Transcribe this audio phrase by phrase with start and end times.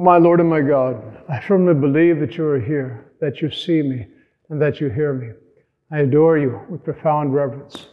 [0.00, 3.82] My Lord and my God, I firmly believe that you are here, that you see
[3.82, 4.06] me,
[4.48, 5.32] and that you hear me.
[5.90, 7.88] I adore you with profound reverence.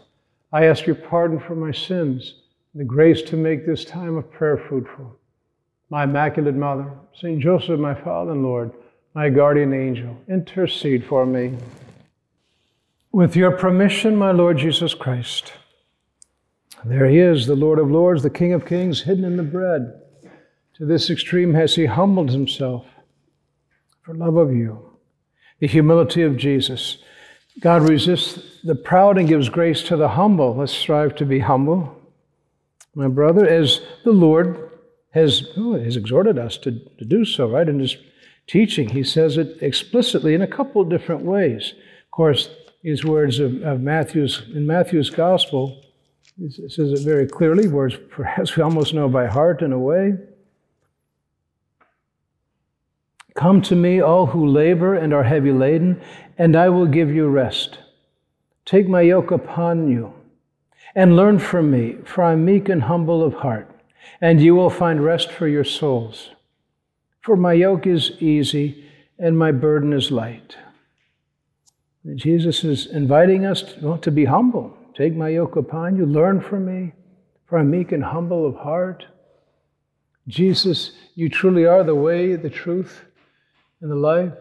[0.53, 2.35] I ask your pardon for my sins,
[2.73, 5.17] and the grace to make this time of prayer fruitful.
[5.89, 7.41] My Immaculate Mother, St.
[7.41, 8.71] Joseph, my Father and Lord,
[9.15, 11.57] my guardian angel, intercede for me.
[13.11, 15.53] With your permission, my Lord Jesus Christ.
[16.83, 20.01] There he is, the Lord of Lords, the King of Kings, hidden in the bread.
[20.77, 22.85] To this extreme has he humbled himself
[24.03, 24.97] for love of you.
[25.59, 26.97] The humility of Jesus.
[27.61, 30.55] God resists the proud and gives grace to the humble.
[30.55, 31.95] Let's strive to be humble.
[32.93, 34.69] My brother, as the Lord
[35.11, 37.67] has, oh, has exhorted us to, to do so, right?
[37.67, 37.95] In his
[38.47, 41.73] teaching, he says it explicitly in a couple of different ways.
[42.03, 42.49] Of course,
[42.83, 45.81] these words of, of Matthew's, in Matthew's gospel,
[46.37, 50.15] it says it very clearly, words perhaps we almost know by heart in a way.
[53.35, 56.01] Come to me, all who labor and are heavy laden,
[56.37, 57.77] and I will give you rest.
[58.65, 60.13] Take my yoke upon you
[60.95, 63.69] and learn from me, for I am meek and humble of heart,
[64.21, 66.29] and you will find rest for your souls.
[67.21, 68.85] For my yoke is easy
[69.19, 70.55] and my burden is light.
[72.15, 74.77] Jesus is inviting us to, well, to be humble.
[74.95, 76.93] Take my yoke upon you, learn from me,
[77.47, 79.05] for I'm meek and humble of heart.
[80.27, 83.05] Jesus, you truly are the way, the truth,
[83.85, 84.33] in the life.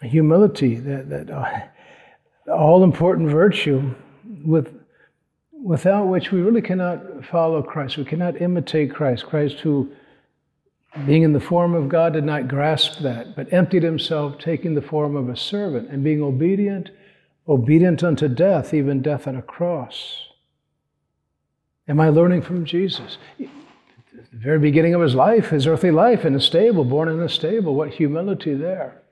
[0.00, 3.94] Humility, that, that uh, all important virtue
[4.46, 4.74] with,
[5.52, 7.98] without which we really cannot follow Christ.
[7.98, 9.26] We cannot imitate Christ.
[9.26, 9.92] Christ, who,
[11.04, 14.80] being in the form of God, did not grasp that, but emptied himself, taking the
[14.80, 16.88] form of a servant and being obedient,
[17.46, 20.28] obedient unto death, even death on a cross.
[21.88, 23.18] Am I learning from Jesus?
[24.14, 27.28] The very beginning of his life, his earthly life in a stable, born in a
[27.28, 27.74] stable.
[27.74, 29.02] What humility there.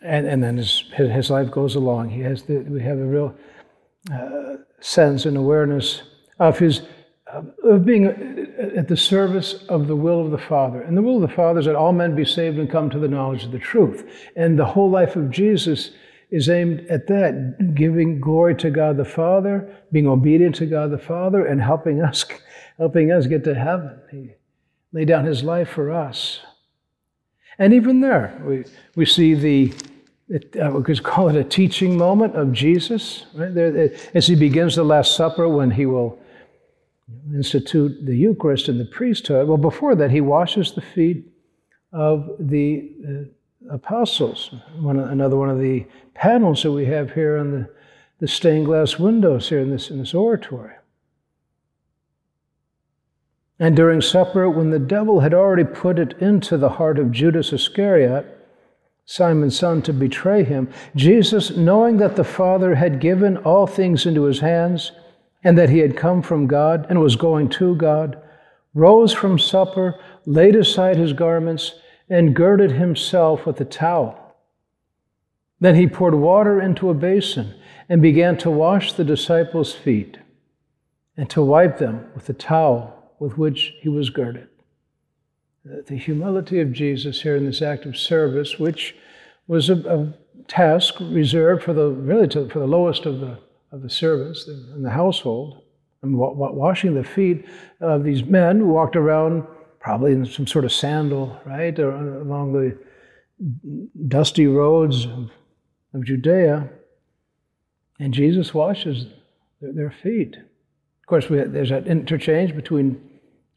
[0.00, 2.10] And, and then his, his life goes along.
[2.10, 3.34] He has the, we have a real
[4.12, 6.02] uh, sense and awareness
[6.38, 6.82] of his
[7.26, 8.06] uh, of being
[8.76, 10.82] at the service of the will of the Father.
[10.82, 12.98] And the will of the Father is that all men be saved and come to
[12.98, 14.08] the knowledge of the truth.
[14.36, 15.90] And the whole life of Jesus
[16.34, 20.98] is aimed at that, giving glory to God the Father, being obedient to God the
[20.98, 22.24] Father, and helping us,
[22.78, 24.00] helping us get to heaven.
[24.10, 24.32] He
[24.92, 26.40] laid down his life for us.
[27.56, 28.64] And even there, we,
[28.96, 29.72] we see the,
[30.28, 33.54] it, uh, we could call it a teaching moment of Jesus, right?
[33.54, 36.18] There, as he begins the Last Supper, when he will
[37.32, 39.46] institute the Eucharist and the priesthood.
[39.46, 41.26] Well, before that, he washes the feet
[41.92, 43.30] of the uh,
[43.70, 44.54] apostles.
[44.78, 47.70] One, another one of the panels that we have here on the,
[48.20, 50.74] the stained glass windows here in this, in this oratory.
[53.58, 57.52] And during supper, when the devil had already put it into the heart of Judas
[57.52, 58.26] Iscariot,
[59.06, 64.22] Simon's son, to betray him, Jesus, knowing that the Father had given all things into
[64.24, 64.92] his hands,
[65.44, 68.20] and that he had come from God and was going to God,
[68.72, 71.74] rose from supper, laid aside his garments,
[72.08, 74.36] and girded himself with a towel.
[75.60, 77.54] Then he poured water into a basin
[77.88, 80.18] and began to wash the disciples' feet
[81.16, 84.48] and to wipe them with the towel with which he was girded.
[85.64, 88.94] The humility of Jesus here in this act of service, which
[89.46, 90.12] was a, a
[90.46, 93.38] task reserved for the really to, for the lowest of the
[93.72, 95.62] of the servants in the household,
[96.02, 97.44] and washing the feet
[97.80, 99.44] of these men who walked around
[99.84, 102.76] probably in some sort of sandal, right, or uh, along the
[104.08, 105.30] dusty roads of,
[105.92, 106.70] of Judea.
[108.00, 109.06] And Jesus washes
[109.60, 110.36] their, their feet.
[110.36, 112.98] Of course, we, there's that interchange between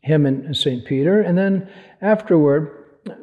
[0.02, 0.86] him and, and St.
[0.86, 1.22] Peter.
[1.22, 1.70] And then
[2.02, 2.74] afterward,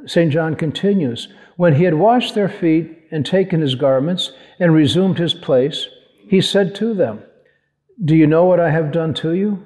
[0.07, 0.33] St.
[0.33, 5.35] John continues When he had washed their feet and taken his garments and resumed his
[5.35, 5.89] place,
[6.27, 7.23] he said to them,
[8.03, 9.63] Do you know what I have done to you?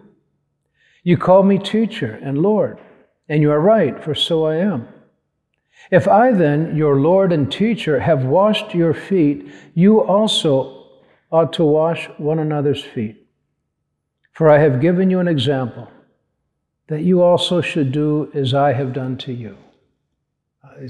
[1.05, 2.81] You call me teacher and Lord
[3.29, 4.89] and you are right, for so I am.
[5.91, 10.87] If I then, your Lord and teacher, have washed your feet, you also
[11.31, 13.27] ought to wash one another's feet.
[14.33, 15.91] For I have given you an example
[16.89, 19.57] that you also should do as I have done to you.
[20.65, 20.87] Uh,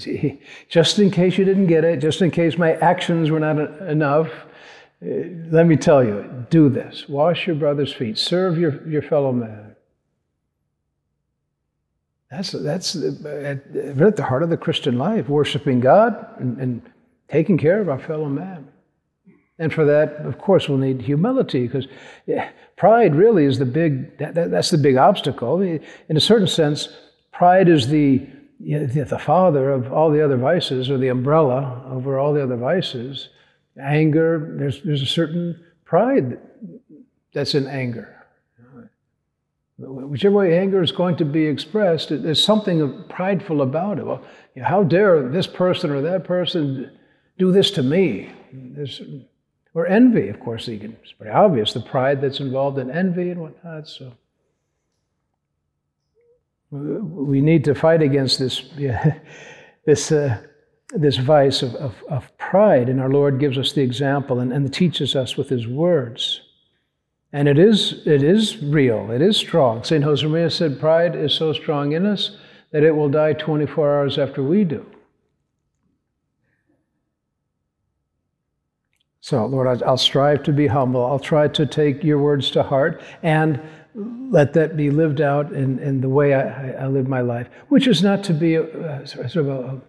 [0.68, 4.28] just in case you didn't get it, just in case my actions were not enough,
[5.02, 5.06] uh,
[5.50, 7.08] let me tell you do this.
[7.08, 9.67] Wash your brother's feet, serve your, your fellow man.
[12.30, 16.82] That's, that's uh, at, at the heart of the Christian life, worshiping God and, and
[17.28, 18.68] taking care of our fellow man.
[19.58, 21.88] And for that, of course, we'll need humility because
[22.76, 25.60] pride really is the big, that, that, that's the big obstacle.
[25.60, 25.80] In
[26.16, 26.88] a certain sense,
[27.32, 28.24] pride is the,
[28.60, 32.42] you know, the father of all the other vices or the umbrella over all the
[32.42, 33.30] other vices.
[33.80, 36.38] Anger, there's, there's a certain pride
[37.32, 38.17] that's in anger.
[39.78, 44.06] Whichever way anger is going to be expressed, there's something prideful about it.
[44.06, 44.22] Well,
[44.56, 46.90] you how dare this person or that person
[47.38, 48.32] do this to me?
[48.52, 49.00] There's,
[49.74, 53.86] or envy, of course, it's pretty obvious the pride that's involved in envy and whatnot.
[53.86, 54.12] So
[56.72, 59.14] we need to fight against this, yeah,
[59.86, 60.42] this, uh,
[60.90, 64.72] this vice of, of, of, pride, and our Lord gives us the example and, and
[64.72, 66.40] teaches us with His words.
[67.32, 69.84] And it is, it is real, it is strong.
[69.84, 70.02] St.
[70.02, 72.36] Josemaria said, Pride is so strong in us
[72.70, 74.84] that it will die 24 hours after we do.
[79.20, 81.04] So, Lord, I'll strive to be humble.
[81.04, 83.60] I'll try to take your words to heart and
[83.94, 87.86] let that be lived out in, in the way I, I live my life, which
[87.86, 89.80] is not to be a, sort of a,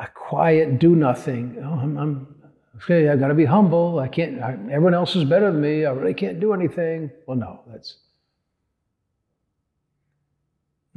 [0.00, 1.58] a quiet do nothing.
[1.62, 2.37] Oh, I'm, I'm
[2.78, 3.98] okay, I've got to be humble.
[3.98, 5.84] I can't, I, everyone else is better than me.
[5.84, 7.10] I really can't do anything.
[7.26, 7.96] Well, no, that's.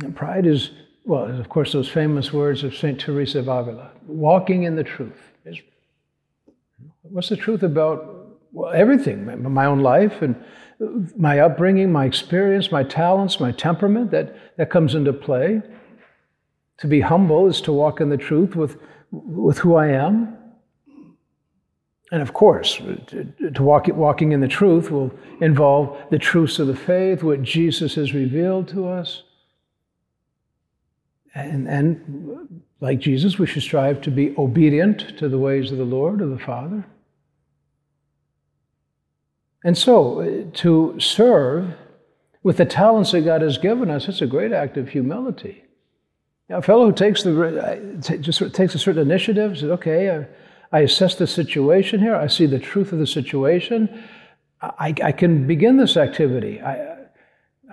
[0.03, 0.71] And pride is,
[1.05, 2.99] well, of course, those famous words of St.
[2.99, 5.31] Teresa of Avila walking in the truth.
[5.45, 5.59] Is,
[7.01, 9.43] what's the truth about well, everything?
[9.51, 10.35] My own life and
[10.81, 10.85] uh,
[11.17, 15.61] my upbringing, my experience, my talents, my temperament, that, that comes into play.
[16.79, 18.79] To be humble is to walk in the truth with,
[19.11, 20.37] with who I am
[22.11, 26.75] and of course, to walk, walking in the truth will involve the truths of the
[26.75, 29.23] faith, what Jesus has revealed to us.
[31.33, 35.85] And, and like Jesus, we should strive to be obedient to the ways of the
[35.85, 36.85] Lord, of the Father.
[39.63, 41.75] And so, uh, to serve
[42.43, 45.63] with the talents that God has given us, it's a great act of humility.
[46.49, 50.25] Now, a fellow who takes the uh, just takes a certain initiative says, "Okay,
[50.71, 52.15] I assess the situation here.
[52.15, 54.03] I see the truth of the situation.
[54.61, 56.61] I, I can begin this activity.
[56.61, 56.97] I,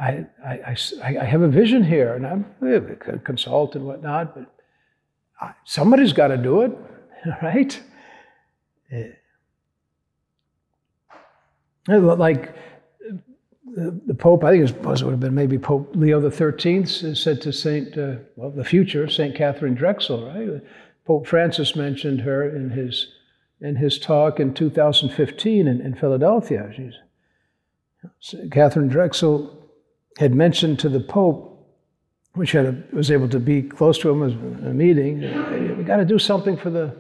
[0.01, 6.13] I, I, I, have a vision here, and I'm a consult and whatnot, but somebody's
[6.13, 6.73] got to do it,
[7.43, 7.81] right?
[8.93, 9.09] Eh.
[11.89, 12.55] Like
[13.67, 17.41] the Pope, I think it was, it would have been maybe Pope Leo Thirteenth said
[17.43, 20.63] to Saint, uh, well, the future Saint Catherine Drexel, right?
[21.09, 23.09] Pope Francis mentioned her in his,
[23.63, 26.71] in his talk in 2015 in, in Philadelphia.
[26.77, 26.93] She's,
[28.51, 29.57] Catherine Drexel
[30.19, 31.67] had mentioned to the Pope,
[32.35, 34.33] which had, was able to be close to him as
[34.67, 35.21] a meeting,
[35.79, 36.95] we got to do something for the,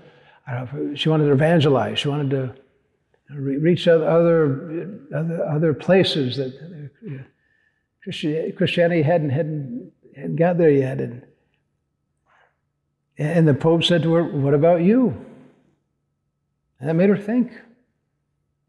[0.48, 1.98] know, she wanted to evangelize.
[1.98, 2.54] She wanted to
[3.28, 6.54] reach other, other, other places that
[7.06, 10.98] uh, Christianity hadn't, hadn't, hadn't got there yet.
[10.98, 11.26] And
[13.18, 15.24] and the Pope said to her, What about you?
[16.80, 17.52] And that made her think.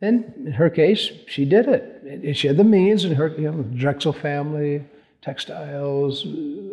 [0.01, 2.35] And in her case, she did it.
[2.35, 4.83] She had the means, and her you know, Drexel family,
[5.21, 6.25] textiles,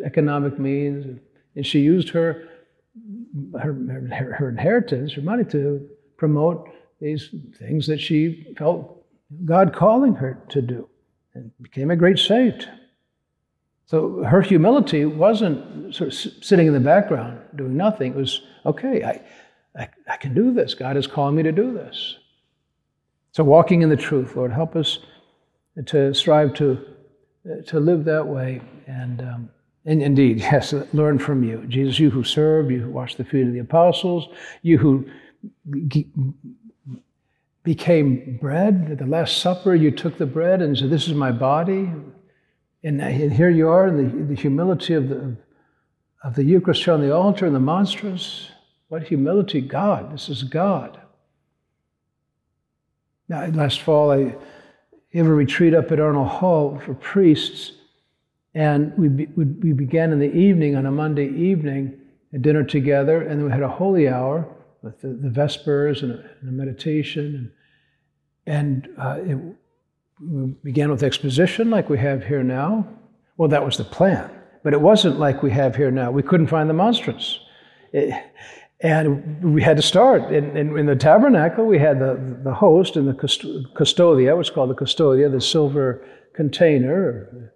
[0.03, 1.19] economic means,
[1.55, 2.47] and she used her,
[3.59, 5.87] her, her, her inheritance, her money to
[6.17, 6.69] promote
[7.01, 9.05] these things that she felt
[9.43, 10.87] God calling her to do,
[11.33, 12.67] and became a great saint.
[13.87, 18.11] So her humility wasn't sort of sitting in the background doing nothing.
[18.11, 19.21] It was, okay, I,
[19.81, 20.73] I, I, can do this.
[20.73, 22.17] God is calling me to do this.
[23.31, 24.99] So walking in the truth, Lord, help us
[25.85, 26.85] to strive to,
[27.67, 28.61] to live that way.
[28.87, 29.49] And, um,
[29.85, 31.63] and indeed, yes, learn from you.
[31.69, 34.27] Jesus, you who served, you who washed the feet of the apostles,
[34.63, 35.09] you who
[37.63, 41.31] became bread at the Last Supper, you took the bread and said, This is my
[41.31, 41.89] body
[42.83, 45.35] and, here you are the, the humility of the,
[46.23, 48.49] of the Eucharist on the altar and the monstrance.
[48.87, 50.13] What humility, God.
[50.13, 50.99] This is God.
[53.27, 54.35] Now, last fall, I
[55.11, 57.73] gave a retreat up at Arnold Hall for priests,
[58.53, 61.99] and we, be, we began in the evening, on a Monday evening,
[62.33, 64.47] a dinner together, and then we had a holy hour
[64.81, 67.51] with the, the Vespers and a, and a meditation.
[68.45, 69.37] And, and uh, it,
[70.21, 72.87] we began with exposition like we have here now.
[73.37, 74.29] Well, that was the plan,
[74.63, 76.11] but it wasn't like we have here now.
[76.11, 77.39] We couldn't find the monstrance.
[77.93, 78.13] It,
[78.81, 80.31] and we had to start.
[80.31, 84.69] In, in, in, the tabernacle, we had the, the host and the custodia, what's called
[84.69, 87.51] the custodia, the silver container,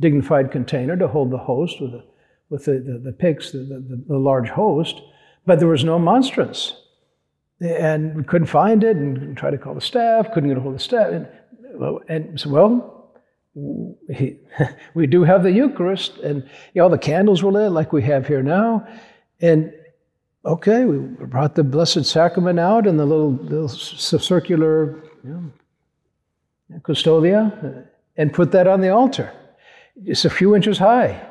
[0.00, 2.04] dignified container to hold the host with the,
[2.48, 5.02] with the, the, the pyx, the, the, the large host,
[5.44, 6.74] but there was no monstrance.
[7.60, 10.74] and we couldn't find it and tried to call the staff, couldn't get a hold
[10.74, 11.08] of the staff.
[11.12, 11.28] And,
[12.08, 12.96] and so, well,
[14.94, 16.42] we, do have the Eucharist, and
[16.74, 18.86] you know, the candles were lit like we have here now.
[19.40, 19.72] And
[20.44, 25.52] okay, we brought the Blessed Sacrament out in the little, little circular you
[26.68, 29.32] know, custodia and put that on the altar.
[30.04, 31.22] It's a few inches high.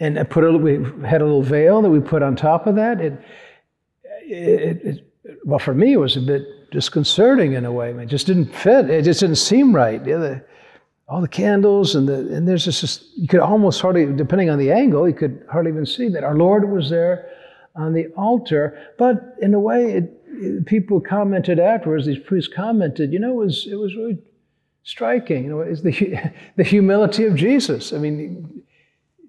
[0.00, 0.74] And I put a, we
[1.06, 3.00] had a little veil that we put on top of that.
[3.00, 3.20] It,
[4.22, 5.12] it, it,
[5.44, 6.42] well, for me, it was a bit
[6.74, 7.90] disconcerting in a way.
[7.92, 8.90] It just didn't fit.
[8.90, 10.04] It just didn't seem right.
[10.04, 10.44] Yeah, the,
[11.08, 14.72] all the candles and the and there's just you could almost hardly, depending on the
[14.72, 17.30] angle, you could hardly even see that our Lord was there
[17.76, 18.78] on the altar.
[18.98, 22.06] But in a way, it, it, people commented afterwards.
[22.06, 24.18] These priests commented, you know, it was it was really
[24.82, 25.44] striking.
[25.44, 26.16] You know, is the
[26.56, 27.92] the humility of Jesus.
[27.92, 28.62] I mean,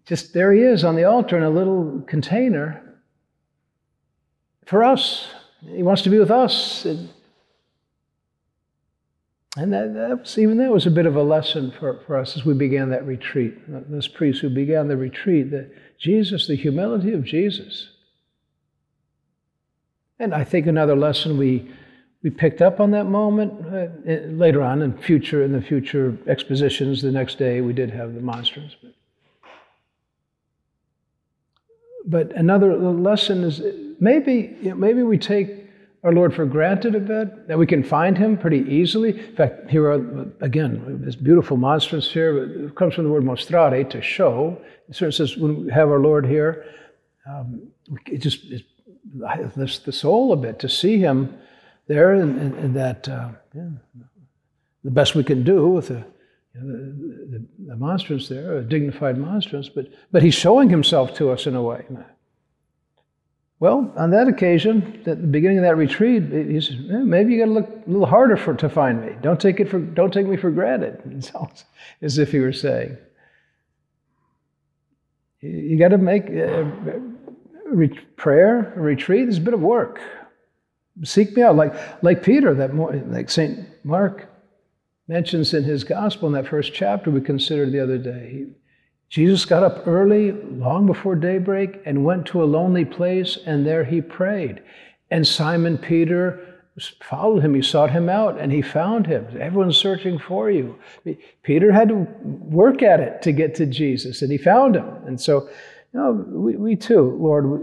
[0.05, 2.81] just there he is on the altar in a little container
[4.65, 5.27] for us.
[5.61, 6.85] He wants to be with us.
[6.85, 7.09] And,
[9.55, 12.35] and that, that was, even that was a bit of a lesson for, for us
[12.35, 13.57] as we began that retreat.
[13.89, 17.89] Those priests who began the retreat, that Jesus, the humility of Jesus.
[20.19, 21.71] And I think another lesson we,
[22.21, 27.01] we picked up on that moment uh, later on in future in the future expositions.
[27.01, 28.75] The next day we did have the monstrance.
[28.81, 28.93] But,
[32.05, 33.61] but another lesson is
[34.01, 35.64] maybe you know, maybe we take
[36.05, 39.19] our Lord for granted a bit, that we can find him pretty easily.
[39.19, 42.67] In fact, here are, again, this beautiful monstrance here.
[42.67, 44.61] It comes from the word mostrare, to show.
[44.87, 46.65] It sort of says, when we have our Lord here,
[47.27, 47.69] um,
[48.05, 48.63] it just it
[49.57, 51.35] lifts the soul a bit to see him
[51.87, 53.69] there, and, and, and that uh, yeah,
[54.83, 56.05] the best we can do with the,
[56.53, 61.15] you know, the, the, the monstrance there, a dignified monstrance, but, but he's showing himself
[61.15, 61.83] to us in a way.
[63.59, 67.39] Well, on that occasion, at the beginning of that retreat, he said, eh, "Maybe you
[67.39, 69.13] got to look a little harder for to find me.
[69.21, 71.01] Don't take it for don't take me for granted."
[71.35, 71.65] Almost
[72.01, 72.97] as if he were saying,
[75.41, 79.29] "You got to make a, a prayer, a retreat.
[79.29, 80.01] It's a bit of work.
[81.03, 84.29] Seek me out, like like Peter, that like Saint Mark
[85.07, 88.47] mentions in his gospel in that first chapter we considered the other day.
[89.09, 93.83] Jesus got up early, long before daybreak, and went to a lonely place, and there
[93.83, 94.61] he prayed.
[95.11, 96.55] And Simon Peter
[97.01, 97.53] followed him.
[97.53, 99.25] He sought him out, and he found him.
[99.39, 100.77] Everyone's searching for you.
[101.43, 104.87] Peter had to work at it to get to Jesus, and he found him.
[105.05, 105.47] And so,
[105.93, 107.59] you know, we, we too, Lord, we,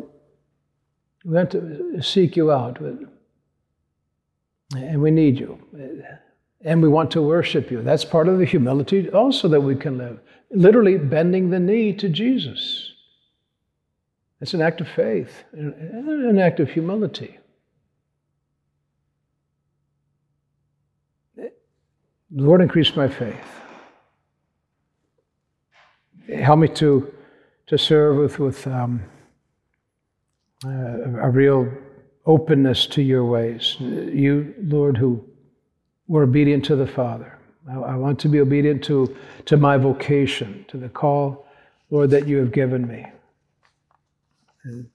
[1.25, 2.81] want to seek you out,
[4.75, 5.59] and we need you.
[6.65, 7.83] And we want to worship you.
[7.83, 10.21] That's part of the humility also that we can live
[10.53, 12.93] literally bending the knee to Jesus.
[14.41, 17.39] It's an act of faith, an act of humility.
[21.37, 21.51] The
[22.31, 23.45] Lord, increase my faith.
[26.35, 27.13] Help me to,
[27.67, 29.03] to serve with, with um,
[30.65, 31.71] uh, a real
[32.25, 33.77] openness to your ways.
[33.79, 35.25] You, Lord, who
[36.09, 37.39] were obedient to the Father.
[37.71, 39.17] I, I want to be obedient to,
[39.47, 41.47] to my vocation, to the call,
[41.91, 43.07] Lord, that you have given me.
[44.65, 44.89] And,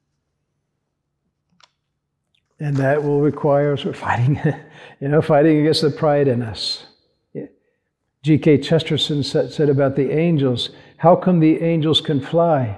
[2.60, 4.42] and that will require of fighting,
[5.00, 6.86] you know, fighting against the pride in us.
[8.24, 8.58] G.K.
[8.58, 12.78] Chesterton said, said about the angels, how come the angels can fly?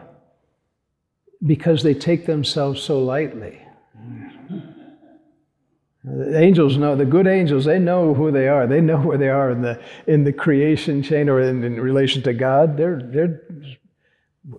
[1.43, 3.59] Because they take themselves so lightly.
[6.17, 8.65] The angels know, the good angels, they know who they are.
[8.67, 12.21] They know where they are in the, in the creation chain or in, in relation
[12.23, 12.77] to God.
[12.77, 13.41] They're, they're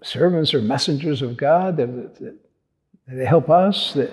[0.03, 1.77] servants or messengers of God.
[1.77, 2.35] They're,
[3.09, 3.95] they help us.
[3.95, 4.11] They,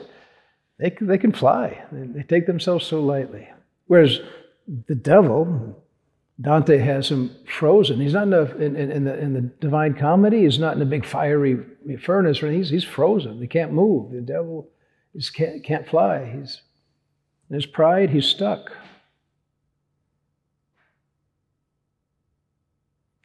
[0.79, 1.83] they, they can fly.
[1.91, 3.47] They take themselves so lightly.
[3.85, 4.19] Whereas
[4.87, 5.83] the devil,
[6.39, 7.99] Dante has him frozen.
[7.99, 10.85] He's not in the, in, in, the, in the Divine Comedy, he's not in a
[10.85, 11.57] big fiery
[11.99, 12.39] furnace.
[12.39, 13.39] He's, he's frozen.
[13.39, 14.11] He can't move.
[14.11, 14.69] The devil
[15.15, 16.37] is, can't, can't fly.
[16.39, 16.61] He's
[17.49, 18.71] in his pride, he's stuck.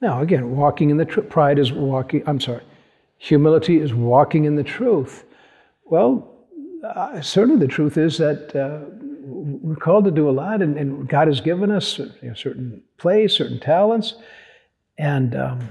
[0.00, 1.28] Now, again, walking in the truth.
[1.28, 2.62] Pride is walking, I'm sorry,
[3.18, 5.24] humility is walking in the truth.
[5.84, 6.28] Well,
[6.84, 8.90] uh, certainly the truth is that uh,
[9.24, 12.82] we're called to do a lot, and, and God has given us you know, certain
[12.98, 14.14] place, certain talents,
[14.98, 15.68] and um,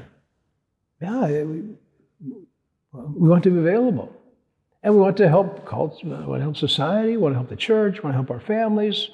[1.01, 1.63] yeah, we,
[2.93, 4.15] we want to be available.
[4.83, 7.49] And we want to help cults, we want to help society, we want to help
[7.49, 9.09] the church, we want to help our families,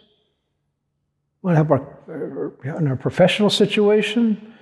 [1.42, 4.54] we want to help our, in our professional situation,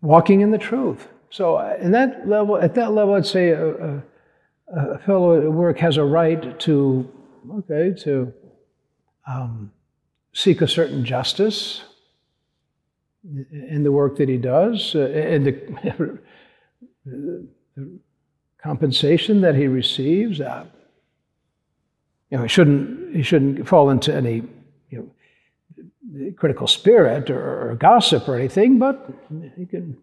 [0.00, 1.08] walking in the truth.
[1.30, 4.02] So, uh, in that level, at that level, I'd say a, a,
[4.74, 7.10] a fellow at work has a right to,
[7.58, 8.32] okay, to
[9.26, 9.70] um,
[10.32, 11.82] seek a certain justice
[13.24, 16.18] in the work that he does, uh, and the,
[17.04, 17.98] the,
[18.62, 20.40] compensation that he receives.
[20.40, 20.66] Uh,
[22.30, 24.42] you know, he shouldn't he shouldn't fall into any
[24.90, 25.12] you
[26.12, 29.10] know, critical spirit or, or gossip or anything, but
[29.56, 29.96] he can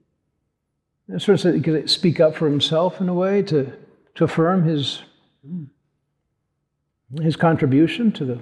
[1.18, 3.72] sort of he can speak up for himself in a way to
[4.16, 5.02] to affirm his
[7.22, 8.40] his contribution to the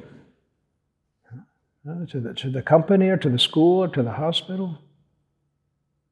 [1.85, 4.77] uh, to the, to the company or to the school or to the hospital.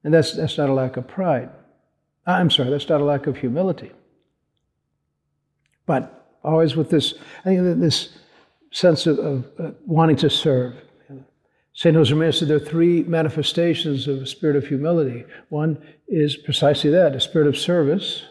[0.04, 1.50] And that's, that's not a lack of pride.
[2.26, 3.92] I'm sorry, that's not a lack of humility.
[5.86, 8.10] But always with this, I think this
[8.72, 10.76] sense of, of uh, wanting to serve.
[11.74, 11.96] St.
[11.96, 15.26] Josemaria said there are three manifestations of a spirit of humility.
[15.50, 18.24] One is precisely that, a spirit of service.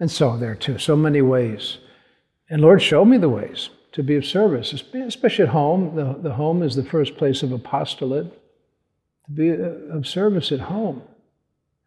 [0.00, 1.78] And so there too, so many ways.
[2.50, 5.94] And Lord, show me the ways to be of service, especially at home.
[5.94, 8.32] The, the home is the first place of apostolate.
[9.26, 11.02] To be uh, of service at home.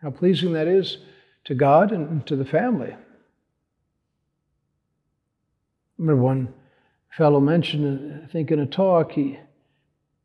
[0.01, 0.97] How pleasing that is
[1.45, 2.91] to God and to the family.
[2.91, 2.97] I
[5.97, 6.53] remember one
[7.09, 9.39] fellow mentioned, I think in a talk, he,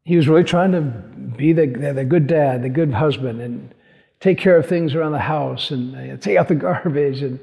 [0.05, 3.75] he was really trying to be the, the good dad, the good husband, and
[4.19, 7.39] take care of things around the house and uh, take out the garbage and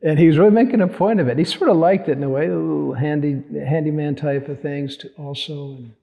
[0.00, 1.38] and he was really making a point of it.
[1.38, 4.96] He sort of liked it in a way, a little handy, handyman type of things
[4.98, 5.76] to also.
[5.76, 5.94] And,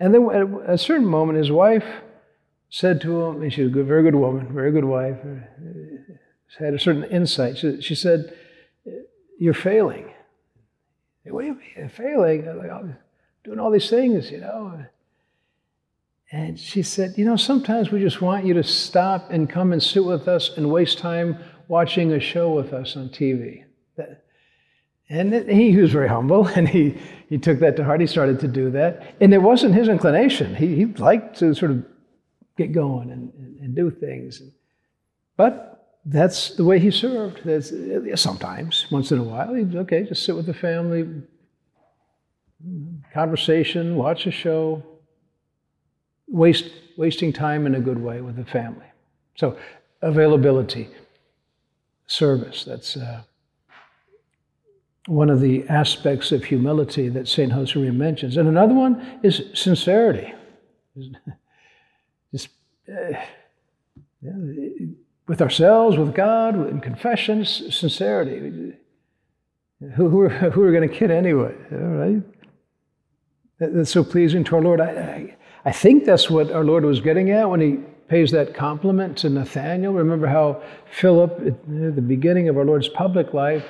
[0.00, 1.84] and then at a certain moment, his wife
[2.76, 6.14] said to him, and she's a good, very good woman, very good wife, uh,
[6.58, 7.56] had a certain insight.
[7.56, 8.36] She, she said,
[9.38, 10.12] "You're failing."
[11.24, 12.44] What do you mean failing?
[12.58, 12.96] Like, I'm
[13.44, 14.84] doing all these things, you know.
[16.30, 19.82] And she said, You know, sometimes we just want you to stop and come and
[19.82, 23.64] sit with us and waste time watching a show with us on TV.
[25.08, 28.00] And he was very humble, and he, he took that to heart.
[28.00, 29.14] He started to do that.
[29.20, 30.54] And it wasn't his inclination.
[30.54, 31.84] He, he liked to sort of
[32.56, 34.42] get going and, and, and do things.
[35.36, 37.40] But that's the way he served.
[37.44, 37.72] That's,
[38.20, 41.22] sometimes, once in a while, he'd, okay, just sit with the family,
[43.12, 44.82] conversation, watch a show,
[46.28, 48.86] waste, wasting time in a good way with the family.
[49.36, 49.58] So,
[50.00, 50.88] availability
[52.06, 52.64] service.
[52.64, 53.22] That's uh,
[55.06, 57.52] one of the aspects of humility that St.
[57.52, 58.36] Josemaria mentions.
[58.36, 60.32] And another one is sincerity.
[65.28, 68.74] With ourselves, with God, in confessions, sincerity.
[69.96, 71.52] Who, who, are, who are going to kid anyway?
[71.72, 72.22] All right?
[73.58, 74.80] That, that's so pleasing to our Lord.
[74.80, 78.54] I, I, I think that's what our Lord was getting at when he pays that
[78.54, 79.92] compliment to Nathaniel.
[79.92, 83.64] Remember how Philip, at the beginning of our Lord's public life,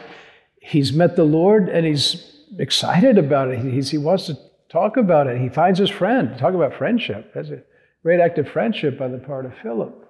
[0.60, 3.60] he's met the Lord and he's excited about it.
[3.60, 4.36] He's, he wants to
[4.68, 5.40] talk about it.
[5.40, 6.38] He finds his friend.
[6.38, 7.32] Talk about friendship.
[7.34, 7.62] That's a
[8.06, 10.08] great act of friendship on the part of Philip.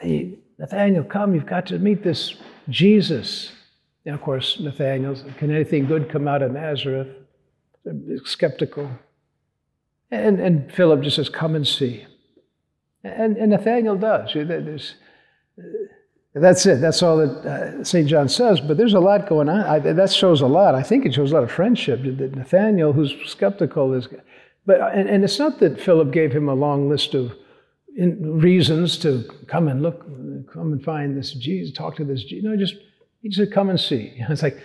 [0.00, 2.36] Hey, Nathaniel, come, you've got to meet this
[2.70, 3.52] Jesus.
[4.06, 7.08] And of course, Nathaniel, can anything good come out of Nazareth?
[8.24, 8.90] Skeptical.
[10.10, 12.06] And, and Philip just says, Come and see.
[13.04, 14.32] And, and Nathaniel does.
[14.32, 14.94] There's,
[16.32, 16.80] that's it.
[16.80, 18.08] That's all that uh, St.
[18.08, 18.62] John says.
[18.62, 19.60] But there's a lot going on.
[19.60, 20.74] I, that shows a lot.
[20.74, 22.00] I think it shows a lot of friendship.
[22.00, 24.08] Nathaniel, who's skeptical, is.
[24.66, 27.32] But and, and it's not that Philip gave him a long list of
[27.96, 30.00] reasons to come and look,
[30.52, 32.44] come and find this Jesus, talk to this Jesus.
[32.44, 32.76] No, just
[33.22, 34.58] he just said, "Come and see." It's like,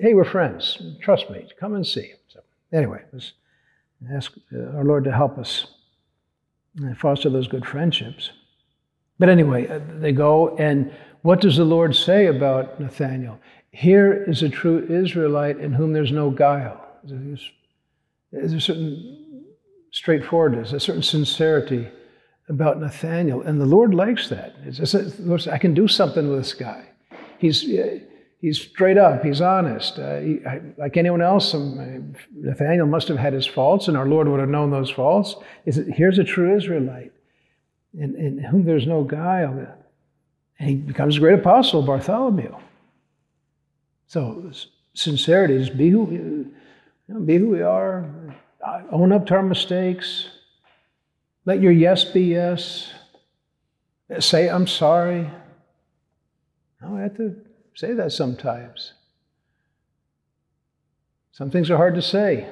[0.00, 0.80] "Hey, we're friends.
[1.00, 1.46] Trust me.
[1.58, 2.40] Come and see." So
[2.72, 3.32] anyway, let's
[4.12, 5.66] ask uh, our Lord to help us
[6.96, 8.30] foster those good friendships.
[9.18, 13.38] But anyway, uh, they go, and what does the Lord say about Nathaniel?
[13.70, 16.80] Here is a true Israelite in whom there's no guile.
[17.04, 17.50] There's,
[18.32, 19.29] there's a certain
[19.90, 21.88] straightforwardness, a certain sincerity
[22.48, 24.56] about Nathaniel, and the Lord likes that.
[24.64, 26.84] It's, I can do something with this guy.
[27.38, 27.60] He's
[28.40, 29.98] he's straight up, he's honest.
[29.98, 30.40] Uh, he,
[30.76, 34.48] like anyone else, um, Nathaniel must have had his faults, and our Lord would have
[34.48, 35.36] known those faults.
[35.64, 37.12] Is here's a true Israelite
[37.98, 39.66] in, in whom there's no guile.
[40.58, 42.54] And he becomes a great apostle, Bartholomew.
[44.06, 44.50] So,
[44.94, 46.52] sincerity is be who, you
[47.08, 48.10] know, be who we are,
[48.90, 50.28] own up to our mistakes,
[51.44, 52.92] let your yes be yes,
[54.18, 55.30] say, I'm sorry.
[56.82, 57.36] No, I have to
[57.74, 58.92] say that sometimes.
[61.32, 62.48] Some things are hard to say.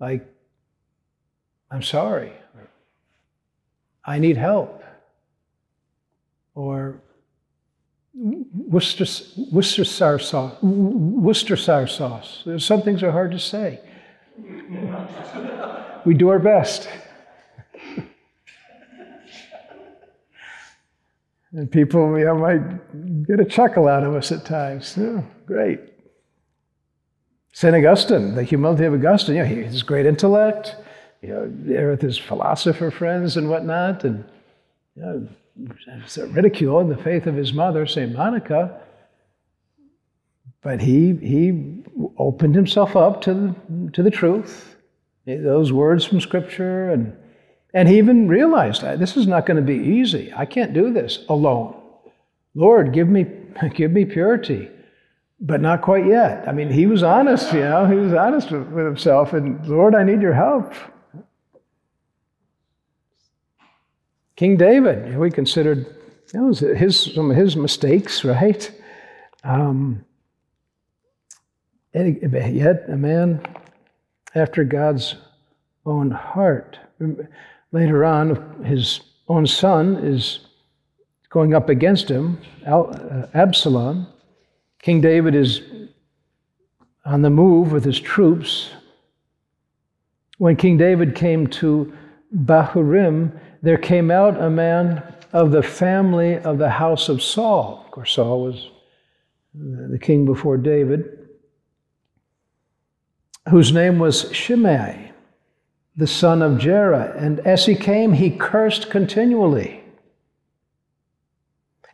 [0.00, 0.26] Like,
[1.70, 2.32] I'm sorry.
[4.04, 4.82] I need help.
[6.54, 7.00] Or
[8.22, 10.62] Worcestershire, Worcestershire sauce.
[10.62, 12.46] Worcestershire sauce.
[12.58, 13.80] Some things are hard to say.
[16.04, 16.86] we do our best.
[21.52, 24.96] and people you know, might get a chuckle out of us at times.
[24.98, 25.80] Oh, great.
[27.52, 27.74] St.
[27.74, 30.76] Augustine, the humility of Augustine, you know, has great intellect,
[31.22, 34.24] you know, there with his philosopher friends and whatnot, and
[34.94, 38.12] you know, ridiculing the faith of his mother, St.
[38.12, 38.80] Monica.
[40.62, 41.82] But he, he
[42.18, 44.76] opened himself up to the, to the truth,
[45.26, 47.16] those words from Scripture, and,
[47.72, 50.32] and he even realized this is not going to be easy.
[50.36, 51.80] I can't do this alone.
[52.54, 53.26] Lord, give me,
[53.74, 54.68] give me purity,
[55.40, 56.46] but not quite yet.
[56.46, 60.02] I mean, he was honest, you know, he was honest with himself, and Lord, I
[60.02, 60.74] need your help.
[64.40, 65.84] King David, we considered
[66.32, 68.72] you know, his, some of his mistakes, right?
[69.44, 70.02] Um,
[71.92, 73.42] yet a man
[74.34, 75.16] after God's
[75.84, 76.78] own heart.
[77.72, 80.40] Later on, his own son is
[81.28, 84.06] going up against him, uh, Absalom.
[84.80, 85.60] King David is
[87.04, 88.70] on the move with his troops.
[90.38, 91.92] When King David came to
[92.34, 97.82] Bahurim, there came out a man of the family of the house of Saul.
[97.84, 98.70] Of course, Saul was
[99.54, 101.28] the king before David,
[103.48, 105.12] whose name was Shimei,
[105.96, 107.14] the son of Gera.
[107.16, 109.82] And as he came, he cursed continually.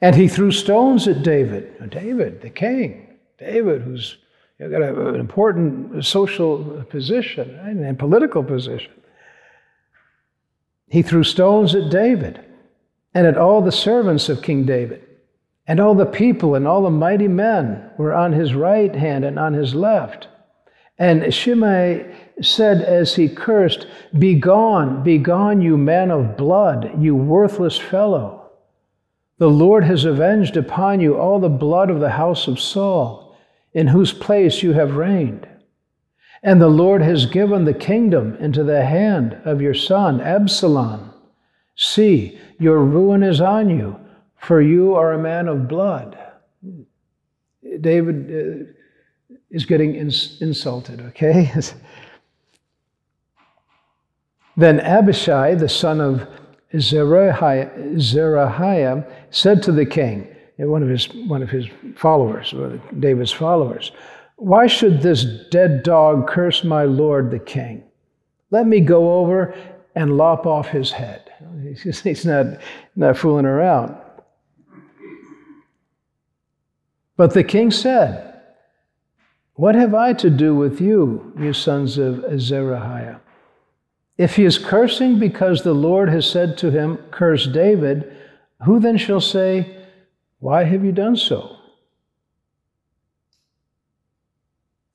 [0.00, 1.90] And he threw stones at David.
[1.90, 4.18] David, the king, David, who's
[4.58, 8.92] got an important social position and political position.
[10.88, 12.40] He threw stones at David
[13.14, 15.02] and at all the servants of King David.
[15.66, 19.38] And all the people and all the mighty men were on his right hand and
[19.38, 20.28] on his left.
[20.98, 23.86] And Shimei said as he cursed,
[24.18, 28.50] Begone, begone, you man of blood, you worthless fellow.
[29.38, 33.36] The Lord has avenged upon you all the blood of the house of Saul,
[33.74, 35.46] in whose place you have reigned.
[36.42, 41.12] And the Lord has given the kingdom into the hand of your son, Absalom.
[41.76, 43.98] See, your ruin is on you,
[44.36, 46.18] for you are a man of blood.
[47.80, 51.50] David uh, is getting ins- insulted, okay?
[54.56, 56.26] then Abishai, the son of
[56.74, 62.54] Zerahiah, Zerahiah, said to the king, one of his, one of his followers,
[62.98, 63.92] David's followers,
[64.36, 67.82] why should this dead dog curse my lord the king?
[68.50, 69.54] Let me go over
[69.94, 71.30] and lop off his head.
[71.82, 72.58] He's, not,
[72.94, 73.96] not fooling around.
[77.16, 78.40] But the king said,
[79.54, 83.20] What have I to do with you, you sons of Zerahiah?
[84.18, 88.16] If he is cursing because the Lord has said to him, Curse David,
[88.64, 89.84] who then shall say,
[90.40, 91.55] Why have you done so?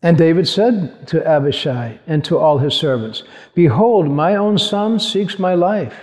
[0.04, 5.38] And David said to Abishai and to all his servants, Behold, my own son seeks
[5.38, 5.96] my life.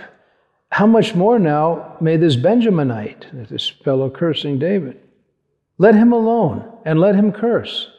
[0.71, 4.99] How much more now may this Benjaminite, this fellow cursing David,
[5.77, 7.89] let him alone and let him curse,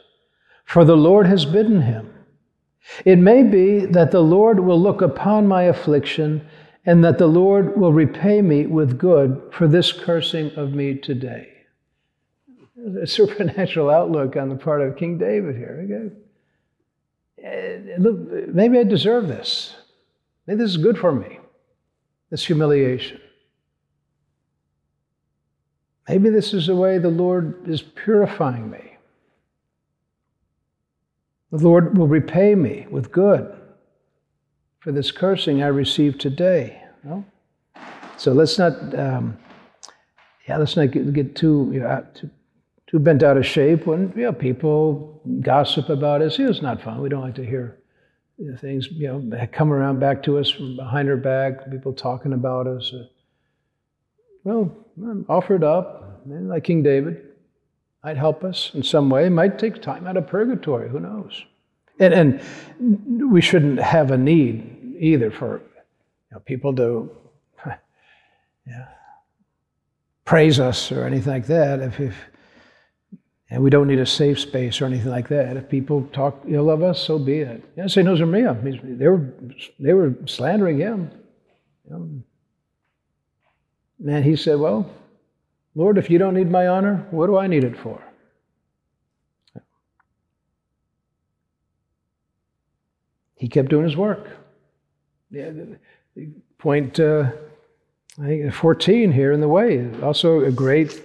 [0.65, 2.15] for the Lord has bidden him.
[3.05, 6.47] It may be that the Lord will look upon my affliction
[6.87, 11.60] and that the Lord will repay me with good for this cursing of me today
[13.03, 16.13] a supernatural outlook on the part of King David here.
[17.45, 18.13] Uh,
[18.53, 19.77] maybe I deserve this.
[20.47, 21.39] Maybe this is good for me,
[22.31, 23.21] this humiliation.
[26.09, 28.97] Maybe this is the way the Lord is purifying me.
[31.53, 33.55] The Lord will repay me with good
[34.81, 36.83] for this cursing I received today.
[37.05, 37.25] No?
[38.17, 39.39] So let's not, um,
[40.49, 42.31] yeah, let's not get, get too, you know, too
[42.91, 46.39] too bent out of shape when you know, people gossip about us.
[46.39, 47.01] It's not fun.
[47.01, 47.79] We don't like to hear
[48.59, 51.71] things you know come around back to us from behind our back.
[51.71, 52.93] People talking about us.
[52.93, 53.05] Uh,
[54.43, 57.27] well, I'm offered up, like King David.
[58.03, 59.29] Might help us in some way.
[59.29, 60.89] Might take time out of purgatory.
[60.89, 61.45] Who knows?
[61.99, 67.15] And, and we shouldn't have a need either for you know, people to
[68.67, 68.87] yeah,
[70.25, 71.81] praise us or anything like that.
[71.81, 72.15] If, if
[73.51, 75.57] and we don't need a safe space or anything like that.
[75.57, 77.65] If people talk ill of us, so be it.
[77.77, 78.07] Yeah, St.
[78.07, 78.55] Josemaria,
[78.99, 79.35] they were,
[79.81, 81.11] they were slandering him.
[84.07, 84.89] And he said, Well,
[85.75, 88.01] Lord, if you don't need my honor, what do I need it for?
[93.35, 94.29] He kept doing his work.
[96.59, 97.31] Point uh,
[98.21, 99.91] I think 14 here in the way.
[100.03, 101.03] Also, a great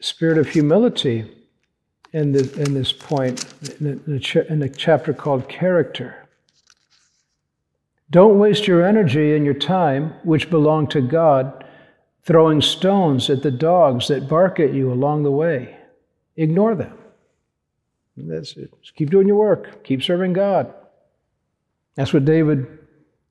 [0.00, 1.39] spirit of humility
[2.12, 3.44] in, the, in this point,
[3.80, 6.28] in the, ch- in chapter called Character.
[8.10, 11.64] Don't waste your energy and your time, which belong to God,
[12.24, 15.76] throwing stones at the dogs that bark at you along the way.
[16.36, 16.98] Ignore them.
[18.16, 18.72] That's it.
[18.82, 19.84] Just keep doing your work.
[19.84, 20.74] Keep serving God.
[21.94, 22.66] That's what David.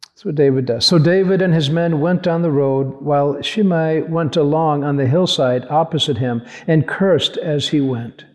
[0.01, 0.85] That's what David does.
[0.85, 5.07] So David and his men went down the road, while Shimei went along on the
[5.07, 8.25] hillside opposite him and cursed as he went,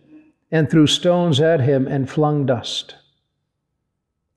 [0.51, 2.97] and threw stones at him and flung dust.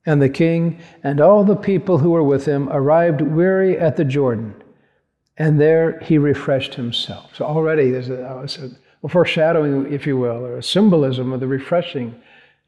[0.06, 4.04] And the king and all the people who were with him arrived weary at the
[4.04, 4.54] Jordan,
[5.36, 7.36] and there he refreshed himself.
[7.36, 8.46] So already there's a,
[9.02, 12.14] a foreshadowing, if you will, or a symbolism of the refreshing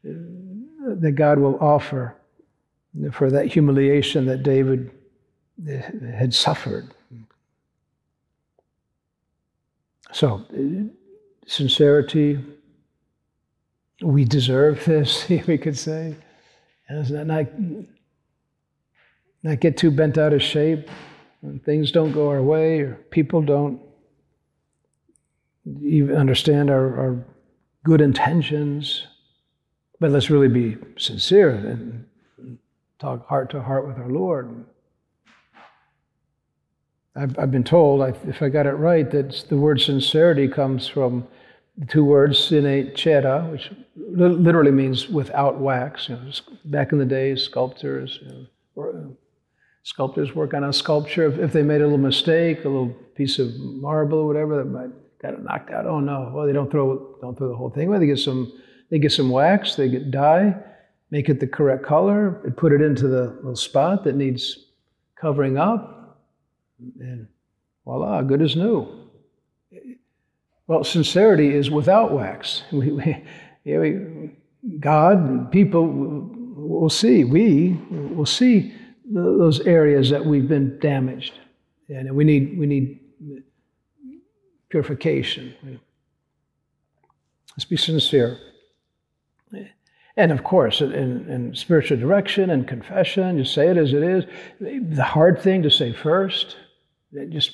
[0.07, 2.15] uh, that God will offer
[3.11, 4.91] for that humiliation that David
[5.67, 5.73] uh,
[6.15, 6.93] had suffered.
[10.11, 10.45] So,
[11.47, 12.43] sincerity,
[14.01, 16.15] we deserve this, we could say.
[16.87, 17.47] And not,
[19.43, 20.89] not get too bent out of shape
[21.41, 23.79] when things don't go our way or people don't
[25.81, 27.25] even understand our, our
[27.83, 29.07] good intentions.
[29.99, 32.07] But let's really be sincere and
[32.99, 34.65] talk heart to heart with our Lord.
[37.15, 41.27] I've, I've been told, if I got it right, that the word sincerity comes from
[41.81, 46.07] the two words sine cera, which literally means without wax.
[46.07, 46.31] You know,
[46.65, 49.07] back in the day, sculptors, you know, or, uh,
[49.81, 51.25] sculptors work on a sculpture.
[51.25, 54.65] If, if, they made a little mistake, a little piece of marble or whatever that
[54.65, 54.91] might
[55.23, 55.87] got it knocked out.
[55.87, 56.31] Oh no!
[56.31, 57.87] Well, they don't throw don't throw the whole thing.
[57.87, 57.97] away.
[57.97, 58.53] they get some
[58.91, 60.55] they get some wax, they get dye,
[61.09, 64.67] make it the correct color, and put it into the little spot that needs
[65.15, 66.19] covering up,
[66.99, 67.27] and
[67.85, 69.00] voila, good as new.
[70.67, 72.63] Well, sincerity is without wax.
[72.71, 74.29] We, we, we,
[74.79, 78.73] God people will see, we will see
[79.05, 81.33] those areas that we've been damaged.
[81.89, 82.99] And we need, we need
[84.69, 85.79] purification.
[87.51, 88.39] Let's be sincere.
[90.17, 94.25] And of course, in, in, spiritual direction and confession, just say it as it is.
[94.59, 96.57] The hard thing to say first,
[97.29, 97.51] just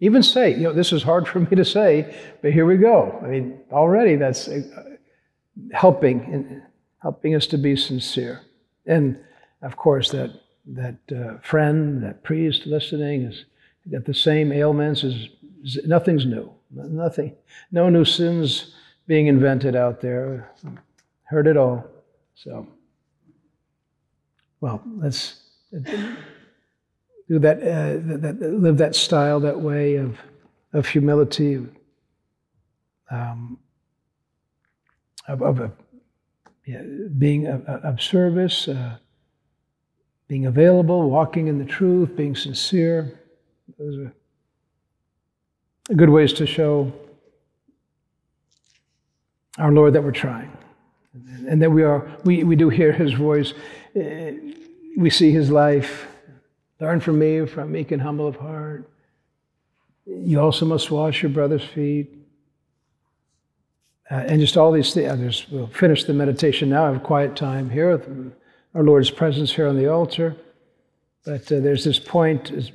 [0.00, 3.20] even say, you know, this is hard for me to say, but here we go.
[3.22, 4.62] I mean, already that's uh,
[5.72, 6.62] helping,
[7.02, 8.40] helping us to be sincere.
[8.86, 9.18] And
[9.62, 10.30] of course, that
[10.66, 13.44] that uh, friend, that priest listening, has
[13.90, 15.04] got the same ailments.
[15.04, 15.28] Is
[15.84, 16.52] nothing's new.
[16.70, 17.34] Nothing.
[17.72, 18.74] No new sins
[19.06, 20.52] being invented out there.
[21.24, 21.84] Heard it all.
[22.34, 22.66] So,
[24.60, 25.40] well, let's
[27.38, 30.18] that, uh, that, live that style, that way of,
[30.72, 31.64] of humility,
[33.10, 33.58] um,
[35.28, 35.72] of, of a,
[36.66, 36.82] yeah,
[37.18, 38.96] being of, of service, uh,
[40.26, 43.20] being available, walking in the truth, being sincere.
[43.78, 44.12] Those are
[45.94, 46.92] good ways to show
[49.58, 50.56] our Lord that we're trying.
[51.48, 53.52] And that we are we, we do hear his voice.
[53.96, 54.32] Uh,
[54.96, 56.06] we see his life
[56.80, 58.90] Learn from me, from meek and humble of heart.
[60.06, 62.10] You also must wash your brother's feet.
[64.10, 65.46] Uh, and just all these things.
[65.50, 66.86] We'll finish the meditation now.
[66.86, 68.32] I have quiet time here with
[68.74, 70.34] our Lord's presence here on the altar.
[71.24, 72.72] But uh, there's this point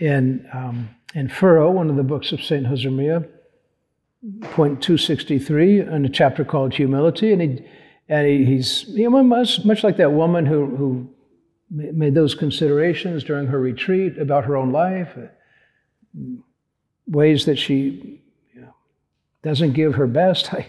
[0.00, 2.66] in, um, in Furrow, one of the books of St.
[2.66, 3.28] Josemaria,
[4.52, 7.32] point 263, in a chapter called Humility.
[7.32, 7.64] And, he,
[8.08, 11.13] and he, he's you know, much, much like that woman who, who
[11.74, 15.16] made those considerations during her retreat about her own life,
[17.06, 18.20] ways that she
[18.54, 18.74] you know,
[19.42, 20.54] doesn't give her best.
[20.54, 20.66] I,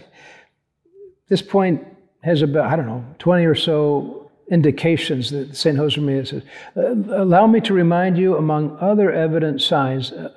[1.28, 1.86] this point
[2.22, 5.76] has about, I don't know, 20 or so indications that St.
[5.76, 6.42] Josemaria says,
[6.76, 10.32] uh, allow me to remind you, among other evident signs uh,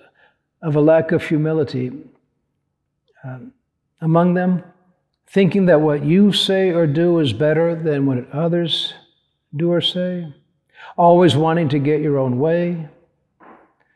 [0.62, 1.92] of a lack of humility,
[3.24, 3.54] um,
[4.02, 4.64] among them,
[5.28, 8.94] thinking that what you say or do is better than what others
[9.56, 10.34] do or say,
[10.98, 12.88] always wanting to get your own way,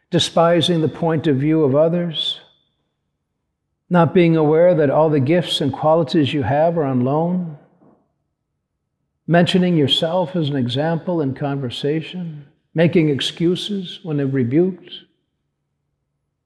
[0.09, 2.39] despising the point of view of others,
[3.89, 7.57] not being aware that all the gifts and qualities you have are on loan,
[9.27, 14.91] mentioning yourself as an example in conversation, making excuses when rebuked,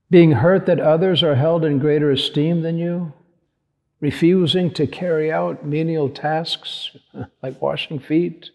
[0.10, 3.13] being hurt that others are held in greater esteem than you,
[4.00, 6.91] refusing to carry out menial tasks
[7.41, 8.52] like washing feet.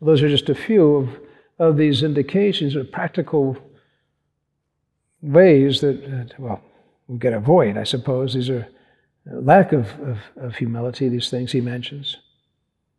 [0.00, 1.08] Those are just a few of,
[1.58, 3.56] of these indications of practical
[5.20, 6.62] ways that, well,
[7.06, 8.34] we can avoid, I suppose.
[8.34, 8.66] These are
[9.30, 12.16] uh, lack of, of, of humility, these things he mentions.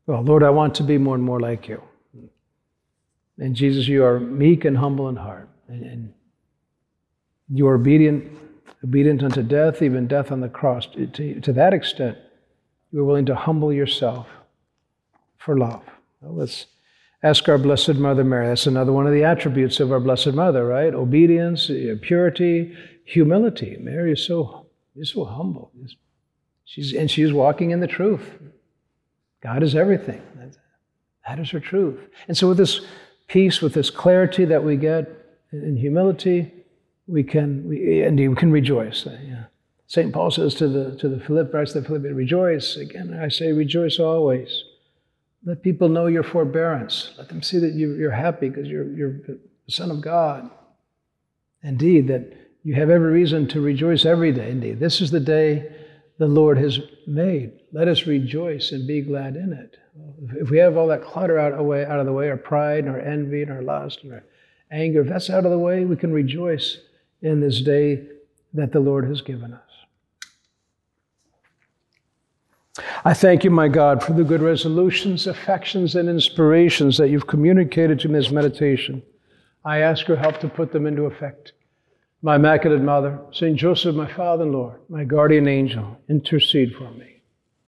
[0.05, 1.81] Well, Lord, I want to be more and more like you.
[3.39, 5.49] And Jesus, you are meek and humble in heart.
[5.67, 6.13] And, and
[7.49, 8.31] you are obedient,
[8.83, 10.85] obedient unto death, even death on the cross.
[10.87, 12.17] To, to, to that extent,
[12.91, 14.27] you are willing to humble yourself
[15.37, 15.83] for love.
[16.19, 16.67] Well, let's
[17.23, 18.47] ask our Blessed Mother Mary.
[18.47, 20.93] That's another one of the attributes of our Blessed Mother, right?
[20.93, 21.69] Obedience,
[22.01, 23.77] purity, humility.
[23.79, 25.71] Mary is so, is so humble.
[26.65, 28.23] She's, and she's walking in the truth.
[29.41, 30.21] God is everything.
[31.27, 31.99] That is her truth.
[32.27, 32.81] And so, with this
[33.27, 35.07] peace, with this clarity that we get
[35.51, 36.51] in humility,
[37.07, 39.05] we can, we, indeed, we can rejoice.
[39.05, 39.43] Uh, yeah.
[39.87, 40.13] St.
[40.13, 42.77] Paul says to the, to the Philippians, the Philippians, rejoice.
[42.77, 44.63] Again, I say, rejoice always.
[45.43, 47.11] Let people know your forbearance.
[47.17, 50.49] Let them see that you, are happy because you're, you're the Son of God.
[51.63, 52.31] Indeed, that
[52.63, 54.51] you have every reason to rejoice every day.
[54.51, 55.71] Indeed, this is the day
[56.19, 57.53] the Lord has made.
[57.71, 59.77] Let us rejoice and be glad in it.
[60.35, 62.89] If we have all that clutter out of out of the way our pride and
[62.89, 64.23] our envy and our lust and our
[64.71, 66.77] anger, if that's out of the way, we can rejoice
[67.21, 68.05] in this day
[68.53, 69.70] that the Lord has given us.
[73.03, 77.99] I thank you, my God, for the good resolutions, affections, and inspirations that you've communicated
[77.99, 79.03] to me in this meditation.
[79.65, 81.53] I ask your help to put them into effect.
[82.21, 83.57] My Immaculate Mother, St.
[83.57, 87.10] Joseph, my Father and Lord, my guardian angel, intercede for me.